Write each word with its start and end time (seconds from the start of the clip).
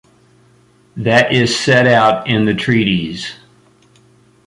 That 0.97 1.31
is 1.31 1.55
set 1.55 1.85
out 1.85 2.27
in 2.27 2.45
the 2.45 2.55
treaties. 2.55 3.33